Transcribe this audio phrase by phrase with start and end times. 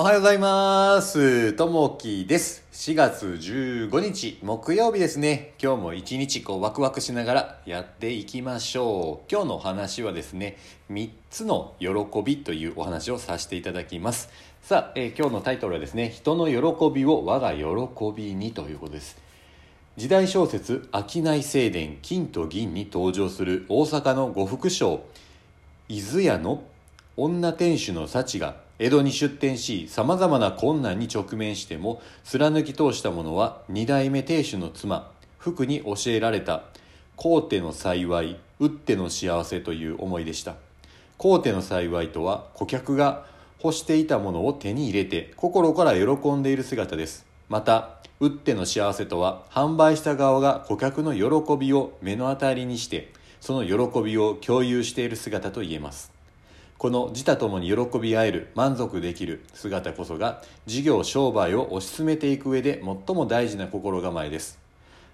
[0.00, 1.54] おはようございます。
[1.54, 2.64] ともきです。
[2.70, 5.54] 4月15日木曜日ですね。
[5.60, 9.26] 今日も一日こうワクワクしながらやっていきましょう。
[9.28, 10.56] 今日のお話はですね、
[10.92, 11.88] 3つの喜
[12.24, 14.28] びというお話をさせていただきます。
[14.62, 19.18] さあ、えー今日のタイトルはですね、人の喜びを我が喜びにということです。
[19.96, 25.00] 時代小説「商い正伝金と銀」に登場する大阪の呉服商
[25.88, 26.62] 伊豆屋の
[27.16, 36.62] 女店主の幸が江戸に出店しさまざまな困難に直面しても貫き通したものは二代目亭主の妻福に教えられた
[37.16, 40.54] 「皇手の幸い打っての幸せ」という思いでした。
[41.16, 43.26] 皇手の幸いとは顧客が
[43.62, 47.26] 欲していたものを手に入れて心から喜んでいる姿です。
[47.48, 56.17] また打っての幸せとは販売した側が顧客の喜びを目の当たりにしてその喜びを共有している姿と言えます。
[56.78, 64.60] この自他ともに喜び合える満足できる姿こそが事業商売を推し進めていく上で最も大事な心構えです。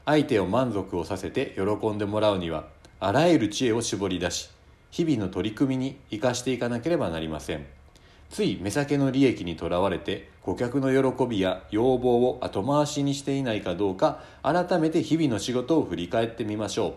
[0.05, 2.67] 相手を満足をさせて喜んでもらうには
[3.01, 4.51] あらゆる知恵を絞り出し
[4.91, 7.65] 日々の取り組みに生かしていかなければなりません。
[8.29, 16.93] つい目先の利益にとらわれて顧客の喜びや要望を後回しにしていないかどうか改めて日々の仕事を振り返ってみましょう。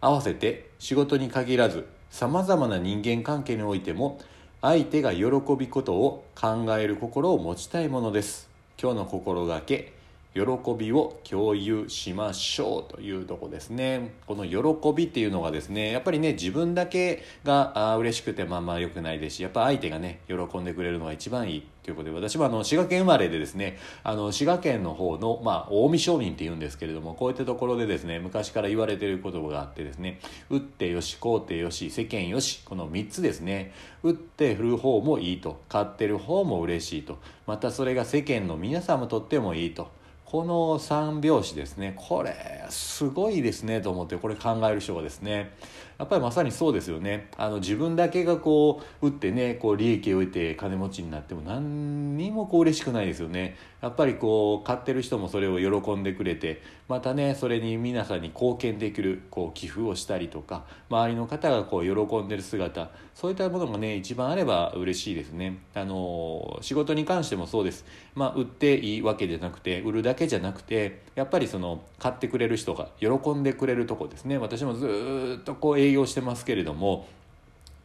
[0.00, 4.18] 合わせて仕事に限らずさまざまな人間関係においても
[4.60, 5.24] 相手が喜
[5.58, 8.50] びことを考える心を持ちたいものです。
[8.80, 9.94] 今日の心がけ
[10.34, 10.40] 喜
[10.78, 14.14] びを共有しましょうというとこですね。
[14.26, 39.88] この喜びっていうのがですねやっぱりね自分だけが嬉しくてまあまあ良くないですしやっぱ相手がね喜んでくれるのが一番いいということで私もあの滋賀県生まれでですねあの滋賀県の方のまあ近江商人って言うんですけれどもこういったところでですね昔から言われている言葉があってですね打ってよし買うてよし世間よしこの3つですね打って振る方もいいと買ってる方も嬉しいとまたそれが世間の皆さんもとってもいいと
[40.32, 45.52] この三拍子ですねこれすごいですねと思ってこれ考える人がですね
[45.98, 47.28] やっぱりまさにそうですよね。
[47.36, 53.56] あの自分だけがこう打ってねこう利益を得て金持ちになっても何にもこう嬉しくないですよね。
[53.82, 65.58] やっぱりこう買ってる人もそれを喜んでくれてまたねそれに皆さんに貢献できるこう寄付をしたりとか周りの方がこう喜んでる姿そういったものがね一番あれば嬉しいですね。
[65.74, 67.84] あの仕事に関してもそうです。
[68.14, 74.38] まあ売っていいわけじゃなくて売るだけけじゃなくてやっぱりその買ってくれる人が喜んでくれるとこですね。
[74.38, 77.06] 私もずっとこう営業してますけれども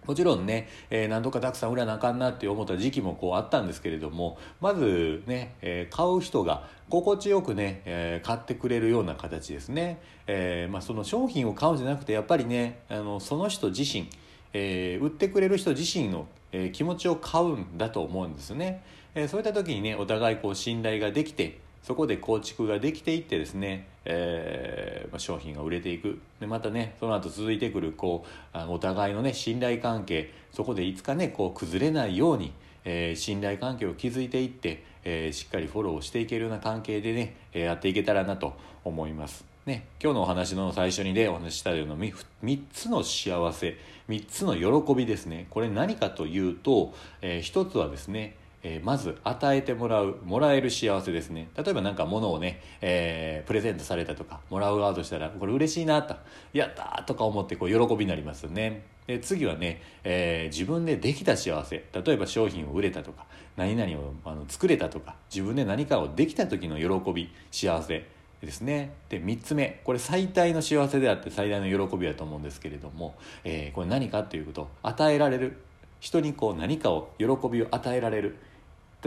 [0.06, 14.08] もちろんね、えー何度かたくさん売らなあかんなって思った時期もこうあったんですけれどもまずね、えー買う人が心地よくね、えー買ってくれるような形ですね、えーまあ、その商品を買うんじゃなくてやっぱりねあのその人自身、
[14.54, 18.84] えー売ってくれる人自身の、えー気持ちを買うんだと思うんですね、
[19.14, 32.52] えーそういった時にねお互いこう信頼ができてそこで構築ができていってですね、えーまあ商品が売れていくでまたねその後続いてくるこうあのお互いのね信頼関係そこでいつかねこう崩れないように、
[32.84, 39.46] えー信頼関係を築いていって、えーしっかりフォローしていけるような関係でね、えーやっていけたらなと思います。
[39.66, 43.78] ね、今日のお話の最初にねお話ししたような 3, つの幸せ
[44.10, 48.36] 3つの喜びですねこれ何かというと、え1つはですね
[48.68, 51.50] えーまず与えてもらうもらえる幸せですね。
[51.56, 56.16] 例えば何か物をね、えープレゼントされたとかもらう側としたらこれ嬉しいなと。
[56.52, 58.84] やったーとか思ってこう喜びになりますよね。
[59.08, 61.86] で次はね、えー自分でできた幸せ。
[61.94, 68.06] 例えば商品を売れたとか何々をあの作れたとか自分で何かをできた時の喜び幸せ
[68.42, 68.92] ですね。
[69.08, 75.58] で3つ目これ最大の幸せであって最大の喜びだと思うんですけれども、えーこれ何かということ与えられる。
[76.00, 78.38] 人にこう何かを喜びを与えられる。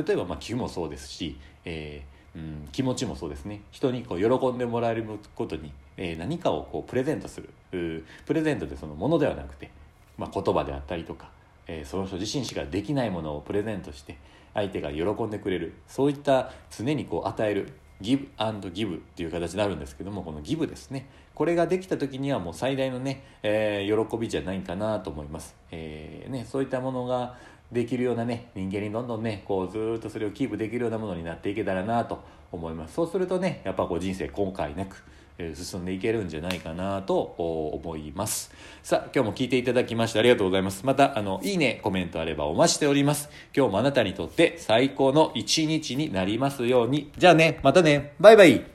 [0.03, 3.62] 例えばまあ寄付もそうですし、えーうん、気持ちもそうですね。
[3.71, 7.50] 人にこう喜んでもらえることに、えー何かをこうプレゼントする。
[8.27, 9.71] プレゼントでそのものではなくて、
[10.16, 11.31] まあ、言葉であったりとか、
[11.66, 14.16] えーその人自身しかできないものをプレゼントして
[14.55, 15.74] 相手が喜んでくれる。
[15.89, 18.28] そういった常にこう与えるギブ
[18.72, 21.09] ギブっていう形になるんですけどもこのギブですね。
[21.34, 27.36] これができた時にはもう最大のね、えー喜びじゃないかなと思います、えーね、そういったものが
[27.72, 32.95] できるようなね人間にどんどんねこうずーっとそれをキープできるようなものになっていけたらなと思います。
[32.95, 35.03] そうするとねやっぱこう人生後悔なく
[35.55, 38.53] 進んでいけるんじゃないかなと思います。
[38.83, 40.84] さあ今日も聞いていただきましてありがとうございます。
[40.84, 43.31] またあのいいねコメントあればお待ちしております。
[43.57, 47.13] 今日もあなたにとって最高の一日になりますように。
[47.17, 48.15] じゃあねまたね。
[48.19, 48.70] バイバイ。